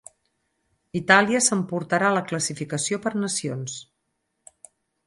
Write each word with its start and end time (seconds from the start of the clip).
Itàlia 0.99 1.41
s'emportarà 1.49 2.11
la 2.17 2.25
classificació 2.33 3.01
per 3.05 3.17
nacions. 3.27 3.79